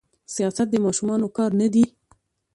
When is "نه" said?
1.61-1.67